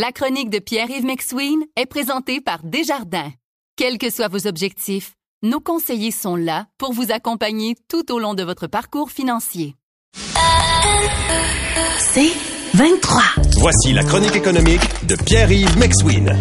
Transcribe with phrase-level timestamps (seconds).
[0.00, 3.32] La chronique de Pierre-Yves McSween est présentée par Desjardins.
[3.74, 8.34] Quels que soient vos objectifs, nos conseillers sont là pour vous accompagner tout au long
[8.34, 9.74] de votre parcours financier.
[11.98, 12.30] C'est
[12.74, 13.22] 23.
[13.56, 16.32] Voici la chronique économique de Pierre-Yves McSween.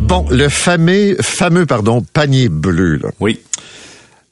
[0.00, 2.96] Bon, le fameux, fameux pardon, panier bleu.
[2.96, 3.10] Là.
[3.20, 3.38] Oui.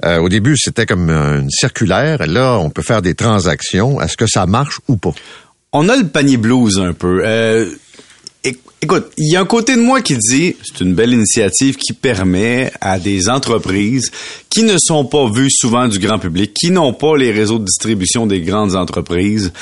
[0.05, 2.27] Euh, au début, c'était comme une circulaire.
[2.27, 4.01] Là, on peut faire des transactions.
[4.01, 5.12] Est-ce que ça marche ou pas?
[5.73, 7.21] On a le panier blues un peu.
[7.25, 7.71] Euh,
[8.80, 11.92] écoute, il y a un côté de moi qui dit c'est une belle initiative qui
[11.92, 14.11] permet à des entreprises
[14.48, 17.65] qui ne sont pas vues souvent du grand public, qui n'ont pas les réseaux de
[17.65, 19.52] distribution des grandes entreprises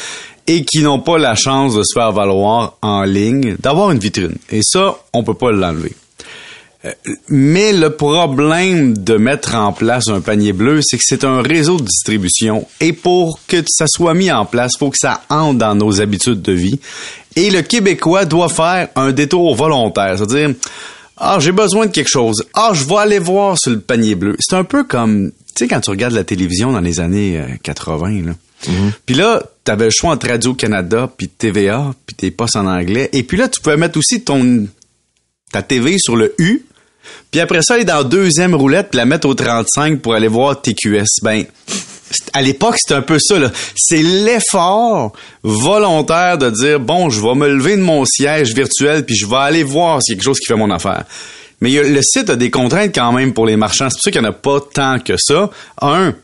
[0.47, 4.37] et qui n'ont pas la chance de se faire valoir en ligne, d'avoir une vitrine.
[4.51, 5.93] Et ça, on peut pas l'enlever.
[7.29, 11.79] Mais le problème de mettre en place un panier bleu, c'est que c'est un réseau
[11.79, 12.67] de distribution.
[12.81, 16.01] Et pour que ça soit mis en place, il faut que ça entre dans nos
[16.01, 16.79] habitudes de vie.
[17.35, 20.17] Et le Québécois doit faire un détour volontaire.
[20.17, 20.55] C'est-à-dire,
[21.17, 22.45] ah, j'ai besoin de quelque chose.
[22.55, 24.37] Ah, je vais aller voir sur le panier bleu.
[24.39, 28.07] C'est un peu comme, tu sais, quand tu regardes la télévision dans les années 80,
[28.07, 28.33] euh, là.
[28.67, 28.93] Mm-hmm.
[29.05, 33.11] Puis là, t'avais le choix entre Radio-Canada, puis TVA, puis tes postes en anglais.
[33.13, 34.67] Et puis là, tu pouvais mettre aussi ton
[35.53, 36.65] ta TV sur le U,
[37.31, 40.29] puis après ça, aller dans la deuxième roulette, puis la mettre au 35 pour aller
[40.29, 41.23] voir TQS.
[41.23, 41.45] Ben,
[42.33, 43.37] à l'époque, c'était un peu ça.
[43.77, 49.17] C'est l'effort volontaire de dire, bon, je vais me lever de mon siège virtuel, puis
[49.17, 51.05] je vais aller voir s'il y a quelque chose qui fait mon affaire.
[51.61, 53.89] Mais le site a des contraintes quand même pour les marchands.
[53.89, 55.51] C'est pour ça qu'il n'y en a pas tant que ça.
[55.81, 56.15] Un,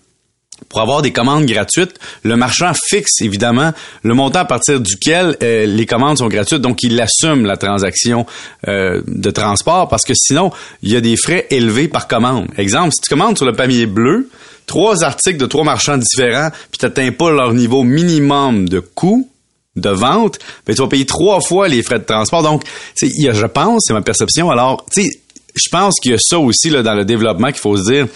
[0.68, 5.66] pour avoir des commandes gratuites, le marchand fixe évidemment le montant à partir duquel euh,
[5.66, 8.26] les commandes sont gratuites, donc il assume la transaction
[8.68, 10.50] euh, de transport parce que sinon
[10.82, 12.48] il y a des frais élevés par commande.
[12.56, 14.28] Exemple, si tu commandes sur le panier bleu
[14.66, 19.28] trois articles de trois marchands différents, puis tu n'atteins pas leur niveau minimum de coût
[19.76, 22.42] de vente, ben, tu vas payer trois fois les frais de transport.
[22.42, 22.62] Donc,
[23.00, 24.50] y a, je pense, c'est ma perception.
[24.50, 25.20] Alors, tu sais,
[25.54, 28.06] je pense qu'il y a ça aussi là, dans le développement qu'il faut se dire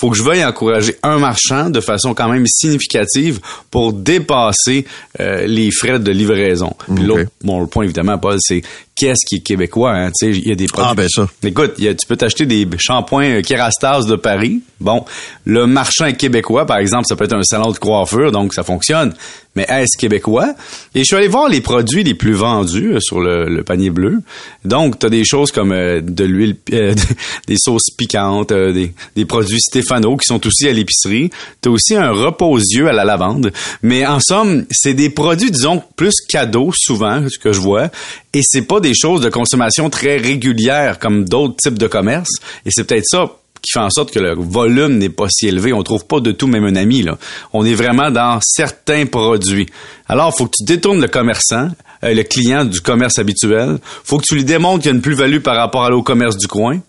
[0.00, 3.38] faut que je veuille encourager un marchand de façon quand même significative
[3.70, 4.86] pour dépasser
[5.20, 6.74] euh, les frais de livraison.
[6.94, 8.62] Puis l'autre, bon, le point évidemment, Paul, c'est
[8.96, 9.92] qu'est-ce qui est québécois.
[9.92, 10.10] Hein?
[10.22, 10.90] Il y a des produits.
[10.90, 11.26] Ah ben ça.
[11.42, 14.62] Écoute, y a, tu peux t'acheter des shampoings Kerastase de Paris.
[14.80, 15.04] Bon,
[15.44, 18.62] le marchand est québécois, par exemple, ça peut être un salon de coiffure, donc ça
[18.62, 19.14] fonctionne.
[19.56, 20.54] Mais est-ce québécois?
[20.94, 24.20] Et je suis allé voir les produits les plus vendus euh, sur le, panier bleu.
[24.64, 26.94] Donc, tu as des choses comme euh, de l'huile, euh,
[27.48, 29.60] des sauces piquantes, des, des, produits
[29.90, 31.30] Qui sont aussi à l'épicerie.
[31.62, 33.52] Tu as aussi un repose-yeux à la lavande.
[33.82, 37.88] Mais en somme, c'est des produits, disons, plus cadeaux souvent, ce que je vois.
[38.32, 42.30] Et c'est pas des choses de consommation très régulières comme d'autres types de commerces.
[42.64, 43.30] Et c'est peut-être ça
[43.62, 45.72] qui fait en sorte que le volume n'est pas si élevé.
[45.72, 47.02] On trouve pas de tout même un ami.
[47.02, 47.18] Là.
[47.52, 49.66] On est vraiment dans certains produits.
[50.08, 51.68] Alors, faut que tu détournes le commerçant,
[52.04, 53.78] euh, le client du commerce habituel.
[54.04, 56.36] faut que tu lui démontres qu'il y a une plus-value par rapport à au commerce
[56.36, 56.80] du coin.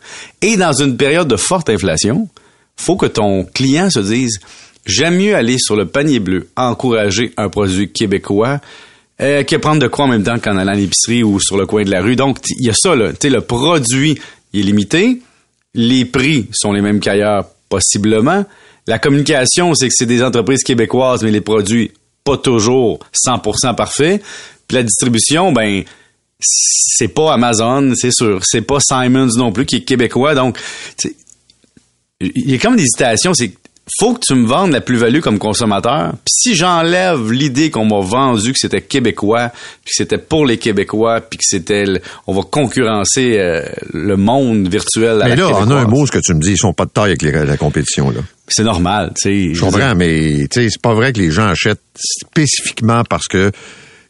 [0.41, 2.29] Et dans une période de forte inflation,
[2.81, 4.39] faut que ton client se dise
[4.85, 8.59] j'aime mieux aller sur le panier bleu, encourager un produit québécois
[9.21, 11.65] euh, que prendre de quoi en même temps qu'en allant à l'épicerie ou sur le
[11.65, 12.15] coin de la rue.
[12.15, 13.11] Donc, il y a ça, là.
[13.23, 14.17] Le produit
[14.53, 15.21] est limité,
[15.75, 18.45] les prix sont les mêmes qu'ailleurs, possiblement.
[18.87, 21.91] La communication, c'est que c'est des entreprises québécoises, mais les produits,
[22.23, 24.23] pas toujours 100% parfaits.
[24.67, 25.83] Puis la distribution, ben,
[26.39, 28.41] c'est pas Amazon, c'est sûr.
[28.43, 30.33] C'est pas Simons non plus, qui est québécois.
[30.33, 30.57] Donc,
[32.35, 33.33] il y a comme des hésitations.
[33.33, 33.51] C'est
[33.99, 36.11] faut que tu me vendes la plus-value comme consommateur.
[36.11, 39.49] Puis si j'enlève l'idée qu'on m'a vendu que c'était québécois,
[39.83, 41.85] puis que c'était pour les Québécois, puis que c'était
[42.27, 45.21] on va concurrencer euh, le monde virtuel.
[45.21, 46.91] À mais là, en un mot, ce que tu me dis, ils sont pas de
[46.91, 48.21] taille avec la compétition là.
[48.47, 49.53] C'est normal, tu sais.
[49.53, 53.51] Je comprends, mais tu sais, c'est pas vrai que les gens achètent spécifiquement parce que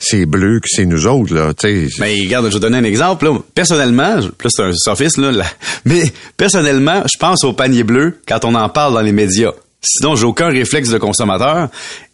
[0.01, 2.01] c'est bleu que c'est nous autres, là, tu sais.
[2.01, 3.37] Mais regarde, je vais donner un exemple, là.
[3.53, 5.45] Personnellement, plus c'est un sophisme, là,
[5.85, 6.03] mais
[6.35, 9.51] personnellement, je pense au panier bleu quand on en parle dans les médias.
[9.81, 11.69] Sinon, j'ai aucun réflexe de consommateur.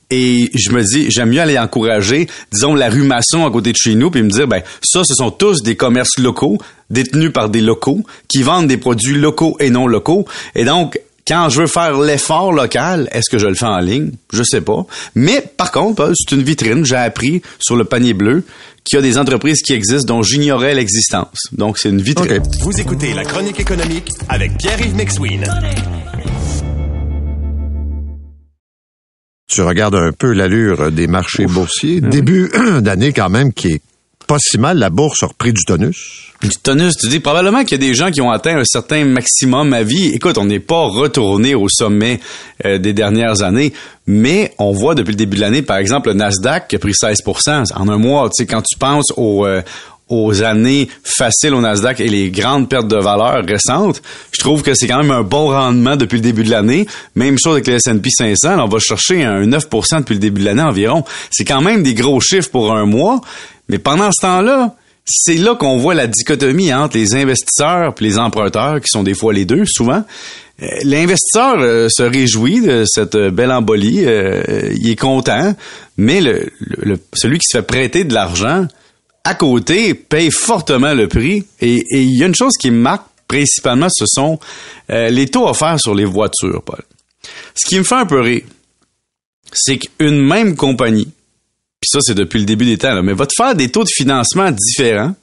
[0.09, 3.77] Et je me dis, j'aime mieux aller encourager, disons, la rue Masson à côté de
[3.77, 6.57] chez nous, puis me dire, ben, ça, ce sont tous des commerces locaux,
[6.89, 10.25] détenus par des locaux, qui vendent des produits locaux et non locaux.
[10.56, 10.97] Et donc,
[11.27, 14.12] quand je veux faire l'effort local, est-ce que je le fais en ligne?
[14.31, 14.85] Je sais pas.
[15.13, 16.85] Mais, par contre, c'est une vitrine.
[16.85, 18.44] J'ai appris sur le panier bleu
[18.85, 21.38] qu'il y a des entreprises qui existent dont j'ignorais l'existence.
[21.51, 22.41] Donc, c'est une vitrine.
[22.62, 25.45] Vous écoutez La Chronique économique avec Pierre-Yves McSween.
[29.50, 32.51] tu regardes un peu l'allure des marchés boursiers, début
[32.81, 33.81] d'année quand même qui est
[34.27, 34.77] pas si mal.
[34.77, 36.27] La bourse a repris du tonus.
[36.41, 39.06] Du tonus, tu dis probablement qu'il y a des gens qui ont atteint un certain
[39.06, 40.09] maximum à vie.
[40.13, 42.19] Écoute, on n'est pas retourné au sommet
[42.65, 43.74] euh, des dernières années,
[44.06, 46.91] mais on voit depuis le début de l'année, par exemple, le Nasdaq qui a pris
[46.91, 48.29] 16% en un mois.
[48.29, 49.63] Tu sais, quand tu penses au, euh,
[50.09, 54.01] aux années faciles au Nasdaq et les grandes pertes de valeur récentes,
[54.31, 56.88] je trouve que c'est quand même un bon rendement depuis le début de l'année.
[57.15, 60.45] Même chose avec le S&P 500, on va chercher un 9% depuis le début de
[60.45, 61.03] l'année environ.
[61.31, 63.21] C'est quand même des gros chiffres pour un mois,
[63.69, 64.75] mais pendant ce temps-là,
[65.09, 69.13] c'est là qu'on voit la dichotomie entre les investisseurs et les emprunteurs, qui sont des
[69.13, 70.03] fois les deux, souvent.
[70.61, 75.55] Euh, l'investisseur euh, se réjouit de cette belle embolie, euh, il est content,
[75.97, 76.51] mais le,
[77.13, 78.67] celui qui se fait prêter de l'argent,
[79.23, 81.45] à côté, paye fortement le prix.
[81.61, 84.39] Et il y a une chose qui me marque principalement, ce sont
[84.87, 86.81] les taux offerts sur les voitures, Paul.
[87.53, 88.43] Ce qui me fait un peu rire,
[89.51, 91.09] c'est qu'une même compagnie
[91.79, 93.83] puis ça c'est depuis le début des temps, là, mais va te faire des taux
[93.83, 95.15] de financement différents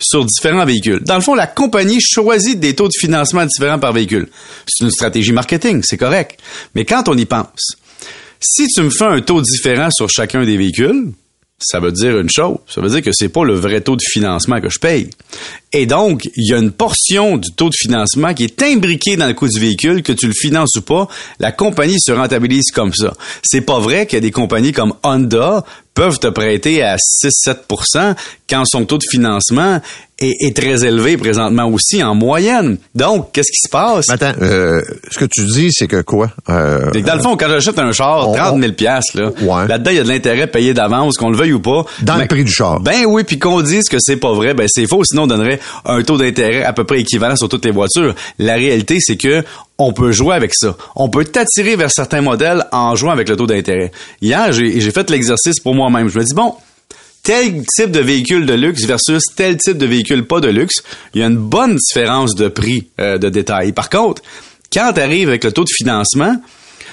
[0.00, 1.00] sur différents véhicules.
[1.00, 4.28] Dans le fond, la compagnie choisit des taux de financement différents par véhicule.
[4.66, 6.40] C'est une stratégie marketing, c'est correct.
[6.74, 7.76] Mais quand on y pense,
[8.40, 11.12] si tu me fais un taux différent sur chacun des véhicules,
[11.58, 12.58] ça veut dire une chose.
[12.68, 15.08] Ça veut dire que c'est pas le vrai taux de financement que je paye.
[15.72, 19.26] Et donc, il y a une portion du taux de financement qui est imbriquée dans
[19.26, 21.08] le coût du véhicule, que tu le finances ou pas,
[21.38, 23.14] la compagnie se rentabilise comme ça.
[23.42, 28.14] C'est pas vrai qu'il y a des compagnies comme Honda peuvent te prêter à 6-7%
[28.50, 29.80] quand son taux de financement
[30.18, 32.78] est, très élevé présentement aussi en moyenne.
[32.94, 34.08] Donc, qu'est-ce qui se passe?
[34.08, 34.80] Attends, euh,
[35.10, 36.30] ce que tu dis, c'est que quoi?
[36.48, 39.00] Euh, dans le fond, quand j'achète un char, 30 000 là,
[39.42, 39.68] ouais.
[39.68, 41.84] là-dedans, il y a de l'intérêt payé d'avance, qu'on le veuille ou pas.
[42.02, 42.80] Dans le prix du char.
[42.80, 45.60] Ben oui, puis qu'on dise que c'est pas vrai, ben c'est faux, sinon on donnerait
[45.84, 48.14] un taux d'intérêt à peu près équivalent sur toutes les voitures.
[48.38, 49.44] La réalité, c'est que
[49.78, 50.76] on peut jouer avec ça.
[50.94, 53.90] On peut t'attirer vers certains modèles en jouant avec le taux d'intérêt.
[54.20, 56.08] Hier, j'ai fait l'exercice pour moi-même.
[56.08, 56.54] Je me dis, bon,
[57.22, 60.76] tel type de véhicule de luxe versus tel type de véhicule pas de luxe,
[61.14, 63.72] il y a une bonne différence de prix euh, de détail.
[63.72, 64.22] Par contre,
[64.72, 66.36] quand tu arrives avec le taux de financement,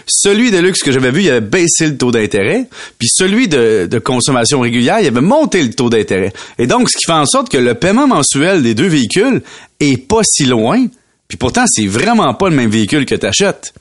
[0.08, 2.68] celui de luxe que j'avais vu, il avait baissé le taux d'intérêt,
[2.98, 6.34] puis celui de, de, consommation régulière, il avait monté le taux d'intérêt.
[6.58, 9.42] Et donc, ce qui fait en sorte que le paiement mensuel des deux véhicules
[9.80, 10.88] est pas si loin,
[11.32, 13.74] puis pourtant, c'est vraiment pas le même véhicule que tu achètes.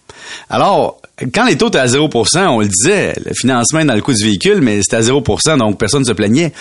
[0.49, 1.01] Alors,
[1.35, 4.15] quand les taux étaient à 0% on le disait, le financement est dans le coût
[4.15, 6.53] du véhicule, mais c'était à 0% donc personne ne se plaignait.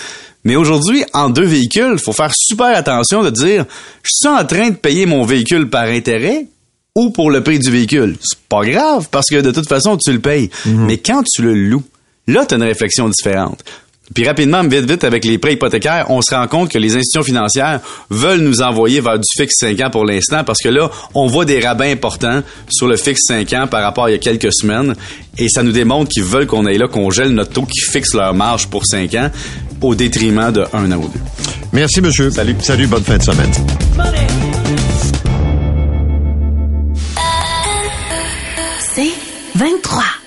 [0.43, 3.65] Mais aujourd'hui, en deux véhicules, il faut faire super attention de dire,
[4.01, 6.47] je suis en train de payer mon véhicule par intérêt
[6.95, 8.17] ou pour le prix du véhicule.
[8.19, 10.49] C'est pas grave, parce que de toute façon, tu le payes.
[10.65, 10.85] Mhm.
[10.87, 11.83] Mais quand tu le loues,
[12.25, 13.63] là, tu as une réflexion différente.
[14.13, 17.23] Puis rapidement, vite, vite, avec les prêts hypothécaires, on se rend compte que les institutions
[17.23, 17.79] financières
[18.09, 21.45] veulent nous envoyer vers du fixe 5 ans pour l'instant parce que là, on voit
[21.45, 24.53] des rabais importants sur le fixe 5 ans par rapport à il y a quelques
[24.53, 24.95] semaines
[25.37, 28.13] et ça nous démontre qu'ils veulent qu'on aille là, qu'on gèle notre taux qui fixe
[28.13, 29.29] leur marge pour 5 ans
[29.81, 31.19] au détriment de un an ou deux.
[31.71, 32.31] Merci, monsieur.
[32.31, 32.55] Salut.
[32.61, 33.51] Salut, bonne fin de semaine.
[38.95, 39.11] C'est
[39.55, 40.18] 23.